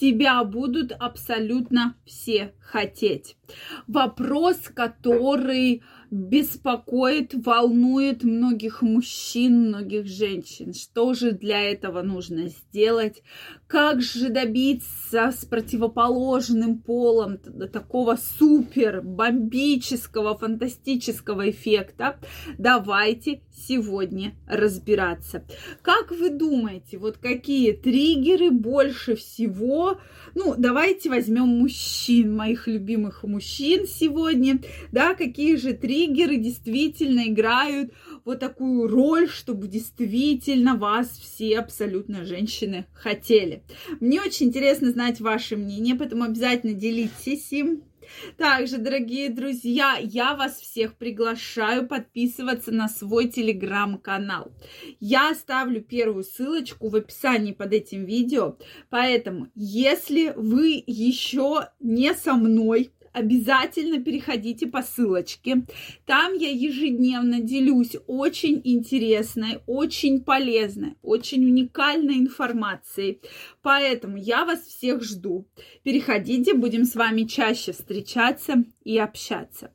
тебя 0.00 0.42
будут 0.44 0.92
абсолютно 0.92 1.94
все 2.06 2.54
хотеть. 2.60 3.36
Вопрос, 3.86 4.56
который 4.74 5.82
беспокоит, 6.10 7.34
волнует 7.34 8.24
многих 8.24 8.82
мужчин, 8.82 9.68
многих 9.68 10.06
женщин. 10.06 10.74
Что 10.74 11.14
же 11.14 11.30
для 11.30 11.62
этого 11.62 12.02
нужно 12.02 12.48
сделать? 12.48 13.22
Как 13.68 14.02
же 14.02 14.28
добиться 14.28 15.30
с 15.30 15.44
противоположным 15.44 16.78
полом 16.78 17.38
такого 17.72 18.18
супер 18.38 19.02
бомбического, 19.02 20.36
фантастического 20.36 21.50
эффекта? 21.50 22.18
Давайте 22.58 23.42
сегодня 23.52 24.34
разбираться. 24.48 25.44
Как 25.82 26.10
вы 26.10 26.30
думаете, 26.30 26.98
вот 26.98 27.18
какие 27.18 27.72
триггеры 27.72 28.50
больше 28.50 29.14
всего? 29.14 30.00
Ну, 30.34 30.54
давайте 30.58 31.08
возьмем 31.08 31.46
мужчин, 31.46 32.34
моих 32.34 32.66
любимых 32.66 33.22
мужчин 33.22 33.86
сегодня, 33.86 34.60
да, 34.90 35.14
какие 35.14 35.54
же 35.54 35.72
триггеры 35.72 35.99
триггеры 36.00 36.36
действительно 36.36 37.28
играют 37.28 37.92
вот 38.24 38.40
такую 38.40 38.88
роль, 38.88 39.28
чтобы 39.28 39.68
действительно 39.68 40.76
вас 40.76 41.08
все 41.10 41.58
абсолютно 41.58 42.24
женщины 42.24 42.86
хотели. 42.94 43.62
Мне 44.00 44.20
очень 44.20 44.46
интересно 44.46 44.90
знать 44.90 45.20
ваше 45.20 45.56
мнение, 45.56 45.94
поэтому 45.94 46.24
обязательно 46.24 46.72
делитесь 46.72 47.52
им. 47.52 47.82
Также, 48.38 48.78
дорогие 48.78 49.28
друзья, 49.28 49.96
я 50.02 50.34
вас 50.34 50.58
всех 50.58 50.96
приглашаю 50.96 51.86
подписываться 51.86 52.72
на 52.72 52.88
свой 52.88 53.28
телеграм-канал. 53.28 54.50
Я 54.98 55.30
оставлю 55.30 55.80
первую 55.80 56.24
ссылочку 56.24 56.88
в 56.88 56.96
описании 56.96 57.52
под 57.52 57.72
этим 57.72 58.04
видео. 58.06 58.56
Поэтому, 58.88 59.48
если 59.54 60.32
вы 60.34 60.82
еще 60.86 61.68
не 61.78 62.14
со 62.14 62.34
мной, 62.34 62.90
обязательно 63.12 64.02
переходите 64.02 64.66
по 64.66 64.82
ссылочке. 64.82 65.64
Там 66.06 66.34
я 66.34 66.50
ежедневно 66.50 67.40
делюсь 67.40 67.96
очень 68.06 68.60
интересной, 68.64 69.60
очень 69.66 70.22
полезной, 70.22 70.96
очень 71.02 71.44
уникальной 71.44 72.18
информацией. 72.18 73.20
Поэтому 73.62 74.16
я 74.16 74.44
вас 74.44 74.60
всех 74.60 75.02
жду. 75.02 75.46
Переходите, 75.82 76.54
будем 76.54 76.84
с 76.84 76.94
вами 76.94 77.24
чаще 77.24 77.72
встречаться 77.72 78.64
и 78.84 78.98
общаться. 78.98 79.72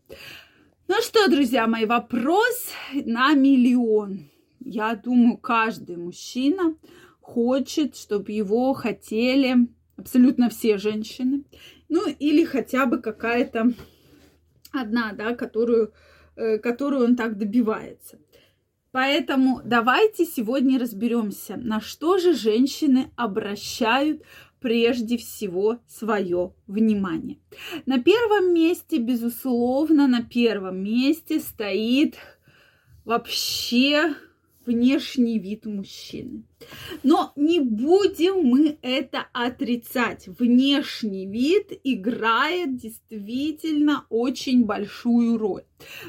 Ну 0.88 0.95
что, 1.02 1.27
друзья 1.27 1.67
мои, 1.67 1.86
вопрос 1.86 2.72
на 2.94 3.33
миллион. 3.33 4.30
Я 4.59 4.95
думаю, 4.95 5.38
каждый 5.38 5.97
мужчина 5.97 6.75
хочет, 7.22 7.95
чтобы 7.95 8.31
его 8.31 8.73
хотели 8.73 9.67
абсолютно 9.97 10.49
все 10.49 10.77
женщины. 10.77 11.43
Ну, 11.89 12.07
или 12.07 12.43
хотя 12.45 12.85
бы 12.85 12.99
какая-то 12.99 13.73
одна, 14.71 15.13
да, 15.13 15.35
которую, 15.35 15.93
э, 16.35 16.57
которую 16.57 17.05
он 17.05 17.15
так 17.15 17.37
добивается. 17.37 18.19
Поэтому 18.91 19.61
давайте 19.65 20.25
сегодня 20.25 20.79
разберемся, 20.79 21.57
на 21.57 21.81
что 21.81 22.17
же 22.17 22.33
женщины 22.33 23.11
обращают 23.17 24.23
прежде 24.61 25.17
всего 25.17 25.79
свое 25.85 26.53
внимание. 26.65 27.39
На 27.85 28.02
первом 28.02 28.53
месте, 28.53 28.97
безусловно, 28.97 30.07
на 30.07 30.23
первом 30.23 30.81
месте 30.81 31.39
стоит 31.39 32.15
вообще 33.03 34.15
внешний 34.65 35.39
вид 35.39 35.65
мужчины. 35.65 36.45
Но 37.03 37.31
не 37.35 37.59
будем 37.59 38.44
мы 38.44 38.77
это 38.81 39.27
отрицать. 39.33 40.27
Внешний 40.27 41.25
вид 41.25 41.71
играет 41.83 42.77
действительно 42.77 44.05
очень 44.09 44.66
большую 44.66 45.38
роль. 45.38 45.63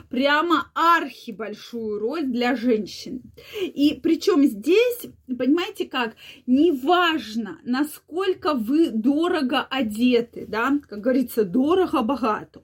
Прямо 0.08 0.70
архи 0.74 1.32
большую 1.32 1.98
роль 1.98 2.24
для 2.24 2.54
женщин. 2.56 3.22
И 3.60 3.98
причем 4.02 4.44
здесь, 4.44 5.06
понимаете 5.26 5.86
как, 5.86 6.14
неважно, 6.46 7.58
насколько 7.64 8.54
вы 8.54 8.90
дорого 8.90 9.62
одеты, 9.62 10.46
да, 10.48 10.78
как 10.88 11.00
говорится, 11.00 11.44
дорого-богато. 11.44 12.62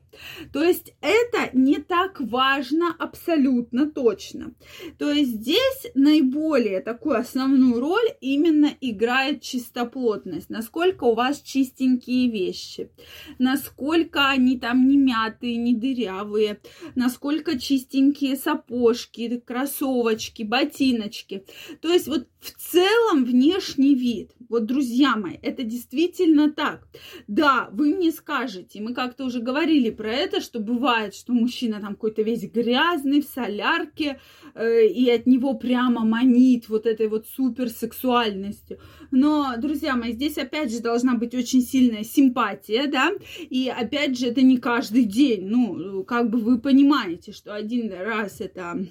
То 0.52 0.62
есть 0.62 0.94
это 1.00 1.56
не 1.56 1.76
так 1.76 2.20
важно 2.20 2.94
абсолютно 2.98 3.90
точно. 3.90 4.54
То 4.98 5.10
есть 5.10 5.30
здесь 5.32 5.90
наиболее 5.94 6.80
такую 6.80 7.16
основную 7.16 7.80
роль 7.82 8.10
именно 8.20 8.70
играет 8.80 9.42
чистоплотность. 9.42 10.50
Насколько 10.50 11.04
у 11.04 11.14
вас 11.14 11.42
чистенькие 11.42 12.30
вещи, 12.30 12.90
насколько 13.38 14.28
они 14.28 14.56
там 14.58 14.86
не 14.86 14.96
мятые, 14.96 15.56
не 15.56 15.74
дырявые, 15.74 16.60
насколько 16.94 17.58
чистенькие 17.58 18.36
сапожки, 18.36 19.42
кроссовочки, 19.44 20.44
ботиночки. 20.44 21.44
То 21.80 21.92
есть 21.92 22.06
вот 22.06 22.28
в 22.40 22.50
целом 22.52 23.24
внешний 23.24 23.96
вид. 23.96 24.30
Вот, 24.52 24.66
друзья 24.66 25.16
мои, 25.16 25.38
это 25.40 25.62
действительно 25.62 26.52
так. 26.52 26.86
Да, 27.26 27.70
вы 27.72 27.94
мне 27.94 28.12
скажете, 28.12 28.82
мы 28.82 28.92
как-то 28.92 29.24
уже 29.24 29.40
говорили 29.40 29.88
про 29.88 30.12
это, 30.12 30.42
что 30.42 30.60
бывает, 30.60 31.14
что 31.14 31.32
мужчина 31.32 31.80
там 31.80 31.94
какой-то 31.94 32.20
весь 32.20 32.42
грязный, 32.42 33.22
в 33.22 33.24
солярке, 33.24 34.20
э, 34.54 34.88
и 34.88 35.08
от 35.08 35.24
него 35.24 35.54
прямо 35.54 36.04
манит 36.04 36.68
вот 36.68 36.84
этой 36.84 37.08
вот 37.08 37.26
суперсексуальностью. 37.28 38.78
Но, 39.10 39.54
друзья 39.56 39.96
мои, 39.96 40.12
здесь 40.12 40.36
опять 40.36 40.70
же 40.70 40.80
должна 40.80 41.14
быть 41.14 41.34
очень 41.34 41.62
сильная 41.62 42.04
симпатия, 42.04 42.88
да, 42.88 43.10
и 43.48 43.72
опять 43.74 44.18
же 44.18 44.26
это 44.26 44.42
не 44.42 44.58
каждый 44.58 45.04
день. 45.04 45.46
Ну, 45.46 46.04
как 46.04 46.28
бы 46.28 46.38
вы 46.38 46.60
понимаете, 46.60 47.32
что 47.32 47.54
один 47.54 47.90
раз 47.90 48.42
это 48.42 48.86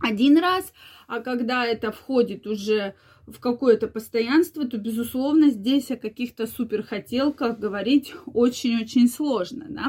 один 0.00 0.38
раз, 0.38 0.72
а 1.06 1.20
когда 1.20 1.66
это 1.66 1.90
входит 1.90 2.46
уже 2.46 2.94
в 3.26 3.40
какое-то 3.40 3.88
постоянство, 3.88 4.66
то, 4.66 4.76
безусловно, 4.76 5.50
здесь 5.50 5.90
о 5.90 5.96
каких-то 5.96 6.46
суперхотелках 6.46 7.58
говорить 7.58 8.14
очень-очень 8.26 9.08
сложно, 9.08 9.66
да. 9.68 9.86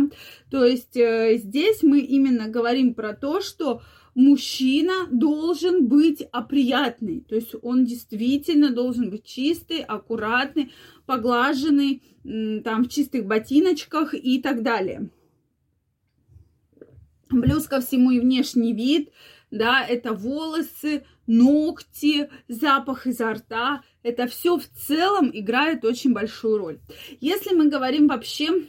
То 0.49 0.63
есть 0.63 0.95
э, 0.95 1.37
здесь 1.37 1.83
мы 1.83 1.99
именно 1.99 2.47
говорим 2.47 2.93
про 2.93 3.13
то, 3.13 3.41
что 3.41 3.81
мужчина 4.13 5.07
должен 5.11 5.87
быть 5.87 6.21
опрятный, 6.31 7.21
то 7.21 7.35
есть 7.35 7.53
он 7.61 7.83
действительно 7.83 8.69
должен 8.69 9.09
быть 9.09 9.25
чистый, 9.25 9.81
аккуратный, 9.81 10.71
поглаженный, 11.05 12.01
там, 12.63 12.85
в 12.85 12.87
чистых 12.87 13.25
ботиночках 13.25 14.13
и 14.13 14.41
так 14.41 14.63
далее. 14.63 15.09
Плюс 17.27 17.67
ко 17.67 17.81
всему 17.81 18.11
и 18.11 18.19
внешний 18.19 18.73
вид– 18.73 19.09
да, 19.51 19.85
это 19.85 20.13
волосы, 20.13 21.05
ногти, 21.27 22.29
запах 22.47 23.07
изо 23.07 23.33
рта, 23.33 23.81
это 24.03 24.27
все 24.27 24.57
в 24.57 24.67
целом 24.67 25.31
играет 25.33 25.85
очень 25.85 26.13
большую 26.13 26.57
роль. 26.57 26.79
Если 27.21 27.53
мы 27.53 27.69
говорим 27.69 28.07
вообще 28.07 28.67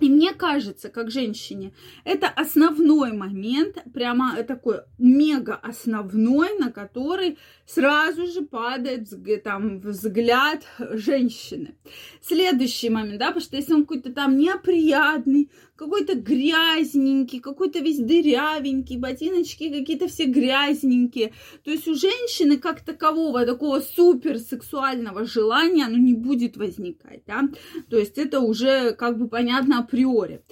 и 0.00 0.08
мне 0.08 0.32
кажется, 0.32 0.88
как 0.88 1.10
женщине, 1.10 1.72
это 2.04 2.28
основной 2.28 3.12
момент, 3.12 3.76
прямо 3.92 4.42
такой 4.42 4.80
мега 4.98 5.54
основной, 5.54 6.58
на 6.58 6.72
который 6.72 7.38
сразу 7.66 8.26
же 8.26 8.42
падает 8.42 9.08
там 9.42 9.80
взгляд 9.80 10.64
женщины. 10.78 11.76
Следующий 12.20 12.90
момент, 12.90 13.18
да, 13.18 13.26
потому 13.28 13.44
что 13.44 13.56
если 13.56 13.72
он 13.72 13.82
какой-то 13.82 14.12
там 14.12 14.36
неоприятный, 14.36 15.50
какой-то 15.76 16.14
грязненький, 16.14 17.40
какой-то 17.40 17.80
весь 17.80 17.98
дырявенький, 17.98 18.96
ботиночки 18.96 19.68
какие-то 19.70 20.06
все 20.06 20.26
грязненькие. 20.26 21.32
То 21.64 21.70
есть 21.70 21.88
у 21.88 21.94
женщины 21.94 22.58
как 22.58 22.82
такового 22.82 23.44
такого 23.44 23.80
супер 23.80 24.38
сексуального 24.38 25.24
желания, 25.24 25.86
оно 25.86 25.96
не 25.96 26.14
будет 26.14 26.56
возникать, 26.56 27.22
да. 27.26 27.48
То 27.90 27.98
есть 27.98 28.18
это 28.18 28.40
уже 28.40 28.92
как 28.92 29.18
бы 29.18 29.28
понятно 29.28 29.78
априори. 29.84 30.42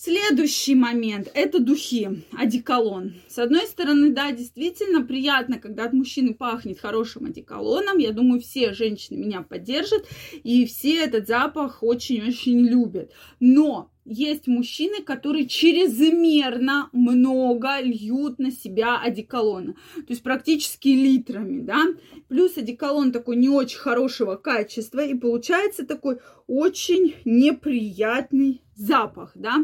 Следующий 0.00 0.76
момент– 0.76 1.28
это 1.34 1.58
духи, 1.58 2.22
одеколон. 2.30 3.14
С 3.26 3.36
одной 3.36 3.66
стороны, 3.66 4.12
да, 4.12 4.30
действительно 4.30 5.04
приятно, 5.04 5.58
когда 5.58 5.86
от 5.86 5.92
мужчины 5.92 6.34
пахнет 6.34 6.78
хорошим 6.78 7.26
одеколоном. 7.26 7.98
Я 7.98 8.12
думаю, 8.12 8.40
все 8.40 8.72
женщины 8.74 9.16
меня 9.16 9.42
поддержат, 9.42 10.06
и 10.44 10.66
все 10.66 11.02
этот 11.02 11.26
запах 11.26 11.82
очень-очень 11.82 12.60
любят. 12.60 13.10
Но 13.40 13.90
есть 14.08 14.46
мужчины, 14.46 15.02
которые 15.02 15.46
чрезмерно 15.46 16.88
много 16.92 17.80
льют 17.80 18.38
на 18.38 18.50
себя 18.50 19.00
одеколона. 19.00 19.74
То 19.94 20.06
есть 20.08 20.22
практически 20.22 20.88
литрами, 20.88 21.60
да. 21.60 21.84
Плюс 22.28 22.56
одеколон 22.56 23.12
такой 23.12 23.36
не 23.36 23.48
очень 23.48 23.78
хорошего 23.78 24.36
качества. 24.36 25.00
И 25.00 25.14
получается 25.14 25.86
такой 25.86 26.18
очень 26.46 27.14
неприятный 27.24 28.62
запах, 28.74 29.32
да. 29.34 29.58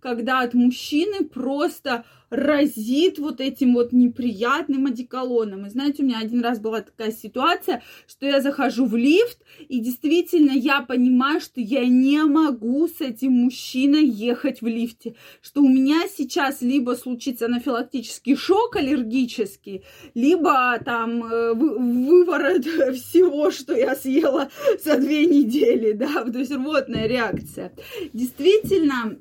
Когда 0.00 0.40
от 0.40 0.54
мужчины 0.54 1.24
просто 1.24 2.04
разит 2.30 3.18
вот 3.18 3.40
этим 3.40 3.74
вот 3.74 3.92
неприятным 3.92 4.86
одеколоном. 4.86 5.66
И 5.66 5.70
знаете, 5.70 6.02
у 6.02 6.06
меня 6.06 6.20
один 6.20 6.40
раз 6.42 6.60
была 6.60 6.80
такая 6.80 7.10
ситуация, 7.10 7.82
что 8.06 8.26
я 8.26 8.40
захожу 8.40 8.86
в 8.86 8.96
лифт, 8.96 9.38
и 9.68 9.80
действительно 9.80 10.52
я 10.52 10.80
понимаю, 10.82 11.40
что 11.40 11.60
я 11.60 11.84
не 11.86 12.24
могу 12.24 12.88
с 12.88 13.00
этим 13.00 13.32
мужчиной 13.32 14.04
ехать 14.04 14.62
в 14.62 14.66
лифте, 14.66 15.16
что 15.42 15.62
у 15.62 15.68
меня 15.68 16.02
сейчас 16.08 16.62
либо 16.62 16.92
случится 16.92 17.46
анафилактический 17.46 18.36
шок 18.36 18.76
аллергический, 18.76 19.84
либо 20.14 20.78
там 20.84 21.24
э, 21.24 21.54
выворот 21.54 22.64
всего, 22.94 23.50
что 23.50 23.74
я 23.74 23.96
съела 23.96 24.50
за 24.84 24.98
две 24.98 25.26
недели, 25.26 25.92
да, 25.92 26.24
то 26.32 26.38
есть 26.38 26.52
рвотная 26.52 27.06
реакция. 27.06 27.72
Действительно, 28.12 29.18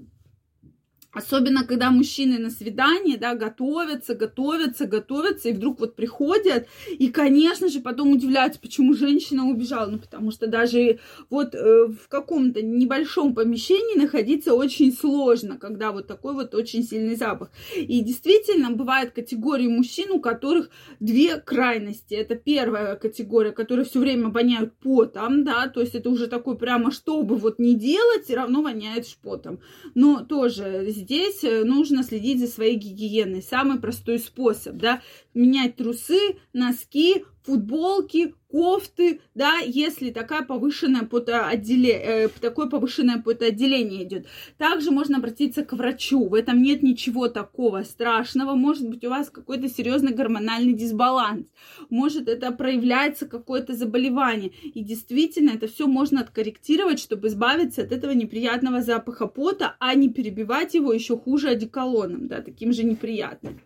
Особенно, 1.12 1.66
когда 1.66 1.90
мужчины 1.90 2.38
на 2.38 2.52
свидание, 2.52 3.18
да, 3.18 3.34
готовятся, 3.34 4.14
готовятся, 4.14 4.86
готовятся, 4.86 5.50
и 5.50 5.54
вдруг 5.54 5.80
вот 5.80 5.96
приходят, 5.96 6.68
и, 6.88 7.08
конечно 7.10 7.68
же, 7.68 7.80
потом 7.80 8.12
удивляются, 8.12 8.60
почему 8.60 8.94
женщина 8.94 9.46
убежала. 9.46 9.88
Ну, 9.88 9.98
потому 9.98 10.30
что 10.32 10.46
даже 10.46 11.00
вот 11.32 11.56
э, 11.56 11.88
в 11.88 12.08
каком-то 12.10 12.62
небольшом 12.62 13.34
помещении 13.34 14.00
находиться 14.00 14.54
очень 14.54 14.94
сложно, 14.94 15.58
когда 15.58 15.92
вот 15.92 16.06
такой 16.06 16.34
вот 16.34 16.54
очень 16.54 16.84
сильный 16.84 17.16
запах. 17.16 17.50
И 17.76 18.02
действительно, 18.02 18.70
бывает 18.70 19.12
категории 19.12 19.68
мужчин, 19.68 20.12
у 20.12 20.20
которых 20.20 20.70
две 21.00 21.38
крайности. 21.38 22.14
Это 22.14 22.36
первая 22.36 22.96
категория, 22.96 23.52
которые 23.52 23.86
все 23.86 24.00
время 24.00 24.30
воняют 24.30 24.74
потом, 24.84 25.44
да, 25.44 25.68
то 25.70 25.82
есть 25.82 25.96
это 25.96 26.12
уже 26.12 26.28
такой 26.28 26.56
прямо, 26.56 26.92
чтобы 26.92 27.36
вот 27.36 27.58
не 27.58 27.74
делать, 27.74 28.26
все 28.26 28.36
равно 28.36 28.62
воняет 28.62 29.08
шпотом. 29.08 29.60
Но 29.96 30.24
тоже 30.24 30.86
здесь 31.00 31.44
э, 31.44 31.64
нужно 31.64 32.04
следить 32.04 32.40
за 32.40 32.48
своей 32.48 32.76
гигиеной. 32.76 33.42
Самый 33.42 33.80
простой 33.80 34.20
способ, 34.20 34.76
да, 34.76 35.02
менять 35.34 35.76
трусы, 35.76 36.38
носки, 36.54 37.26
футболки, 37.44 38.34
кофты, 38.50 39.22
да, 39.36 39.60
если 39.60 40.10
такая 40.10 40.44
повышенная 40.44 41.04
потоотделение, 41.04 42.26
э, 42.26 42.28
такое 42.30 42.68
повышенное 42.68 43.22
потоотделение 43.22 44.04
идет. 44.04 44.26
Также 44.58 44.92
можно 44.92 45.18
обратиться 45.18 45.64
к 45.64 45.74
врачу. 45.74 46.28
В 46.28 46.34
этом 46.34 46.62
нет 46.62 46.82
ничего 46.82 47.28
такого 47.28 47.84
страшного. 47.84 48.56
Может 48.56 48.90
быть, 48.90 49.06
у 49.06 49.10
вас 49.10 49.30
какой-то 49.30 49.70
серьезный 49.70 50.14
гормональный 50.14 50.74
дисбаланс. 50.74 51.46
Может, 51.90 52.28
это 52.28 52.52
проявляется 52.52 53.28
какое-то 53.28 53.74
заболевание. 53.74 54.52
И 54.64 54.84
действительно, 54.84 55.52
это 55.52 55.68
все 55.68 55.86
можно 55.86 56.22
откорректировать, 56.22 57.00
чтобы 57.00 57.28
избавиться 57.28 57.84
от 57.84 57.92
этого 57.92 58.12
неприятного 58.12 58.82
запаха 58.82 59.28
пота, 59.28 59.76
а 59.80 59.94
не 59.94 60.10
перебивать 60.10 60.74
его 60.74 60.92
еще 60.92 61.18
хуже 61.18 61.50
одеколоном, 61.50 62.28
да, 62.28 62.42
таким 62.42 62.74
же 62.74 62.84
неприятным. 62.84 63.60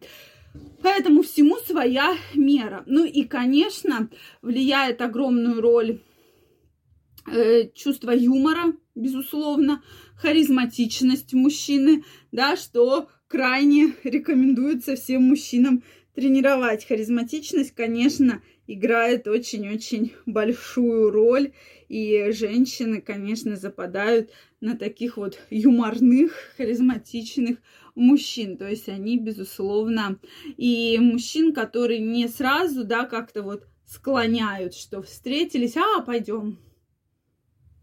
Поэтому 0.82 1.24
всему 1.24 1.58
своя 1.58 2.16
мера. 2.34 2.84
Ну 2.86 3.06
и, 3.06 3.24
конечно, 3.24 4.10
влияет 4.42 5.02
огромную 5.02 5.62
роль 5.62 6.02
э, 7.32 7.70
чувство 7.74 8.12
юмора, 8.12 8.74
безусловно, 8.94 9.82
харизматичность 10.16 11.34
мужчины, 11.34 12.04
да, 12.32 12.56
что 12.58 13.10
крайне 13.28 13.94
рекомендуется 14.04 14.96
всем 14.96 15.24
мужчинам 15.24 15.84
тренировать. 16.16 16.86
Харизматичность, 16.86 17.74
конечно, 17.74 18.42
играет 18.68 19.28
очень-очень 19.28 20.14
большую 20.26 21.12
роль, 21.12 21.54
и 21.90 22.32
женщины, 22.32 23.02
конечно, 23.02 23.56
западают 23.56 24.32
на 24.62 24.78
таких 24.78 25.18
вот 25.18 25.38
юморных, 25.50 26.34
харизматичных 26.58 27.58
мужчин. 27.96 28.58
То 28.58 28.68
есть 28.68 28.90
они, 28.90 29.20
безусловно, 29.20 30.20
и 30.58 30.98
мужчин, 31.00 31.54
которые 31.54 32.00
не 32.00 32.28
сразу, 32.28 32.84
да, 32.84 33.06
как-то 33.06 33.44
вот 33.44 33.68
склоняют, 33.86 34.74
что 34.74 35.02
встретились, 35.02 35.78
а, 35.78 36.02
пойдем 36.02 36.58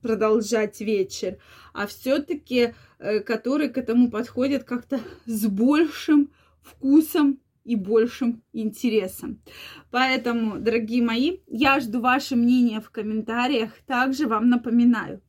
продолжать 0.02 0.80
вечер, 0.80 1.38
а 1.72 1.86
все-таки, 1.86 2.74
э, 2.98 3.20
которые 3.20 3.68
к 3.68 3.78
этому 3.78 4.10
подходят 4.10 4.64
как-то 4.64 5.00
с 5.26 5.46
большим 5.46 6.32
вкусом 6.62 7.38
и 7.64 7.76
большим 7.76 8.42
интересом. 8.52 9.42
Поэтому, 9.90 10.58
дорогие 10.58 11.02
мои, 11.02 11.38
я 11.46 11.80
жду 11.80 12.00
ваше 12.00 12.36
мнение 12.36 12.80
в 12.80 12.90
комментариях. 12.90 13.72
Также 13.86 14.26
вам 14.26 14.48
напоминаю, 14.48 15.22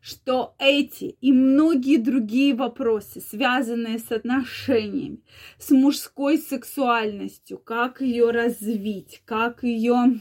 что 0.00 0.54
эти 0.58 1.16
и 1.20 1.32
многие 1.32 1.96
другие 1.96 2.54
вопросы, 2.54 3.20
связанные 3.20 3.98
с 3.98 4.10
отношениями, 4.12 5.20
с 5.58 5.70
мужской 5.70 6.38
сексуальностью, 6.38 7.58
как 7.58 8.00
ее 8.00 8.30
развить, 8.30 9.22
как 9.24 9.62
ее 9.62 10.18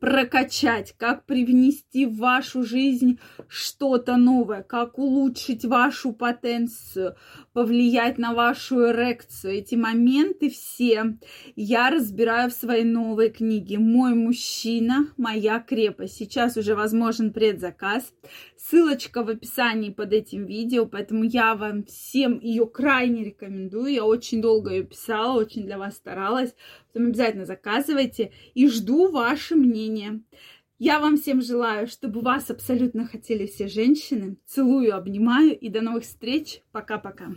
прокачать, 0.00 0.94
как 0.96 1.26
привнести 1.26 2.06
в 2.06 2.16
вашу 2.16 2.62
жизнь 2.62 3.18
что-то 3.48 4.16
новое, 4.16 4.62
как 4.62 4.98
улучшить 4.98 5.64
вашу 5.64 6.12
потенцию, 6.12 7.16
повлиять 7.52 8.18
на 8.18 8.32
вашу 8.32 8.90
эрекцию. 8.90 9.54
Эти 9.54 9.74
моменты 9.74 10.50
все 10.50 11.18
я 11.56 11.90
разбираю 11.90 12.50
в 12.50 12.54
своей 12.54 12.84
новой 12.84 13.30
книге 13.30 13.78
«Мой 13.78 14.14
мужчина, 14.14 15.08
моя 15.16 15.58
крепость». 15.60 16.16
Сейчас 16.16 16.56
уже 16.56 16.74
возможен 16.74 17.32
предзаказ. 17.32 18.12
Ссылочка 18.56 19.24
в 19.24 19.28
описании 19.28 19.90
под 19.90 20.12
этим 20.12 20.46
видео, 20.46 20.86
поэтому 20.86 21.24
я 21.24 21.54
вам 21.54 21.84
всем 21.84 22.38
ее 22.38 22.66
крайне 22.66 23.24
рекомендую. 23.24 23.92
Я 23.92 24.04
очень 24.04 24.40
долго 24.40 24.70
ее 24.70 24.84
писала, 24.84 25.38
очень 25.38 25.64
для 25.64 25.78
вас 25.78 25.96
старалась. 25.96 26.54
Поэтому 26.92 27.10
обязательно 27.10 27.44
заказывайте 27.44 28.32
и 28.54 28.68
жду 28.68 29.10
ваше 29.10 29.54
мнение. 29.88 30.22
Я 30.78 31.00
вам 31.00 31.16
всем 31.16 31.42
желаю, 31.42 31.88
чтобы 31.88 32.20
вас 32.20 32.50
абсолютно 32.50 33.06
хотели 33.06 33.46
все 33.46 33.68
женщины. 33.68 34.36
Целую, 34.46 34.94
обнимаю 34.94 35.58
и 35.58 35.68
до 35.68 35.80
новых 35.80 36.04
встреч. 36.04 36.62
Пока-пока. 36.70 37.34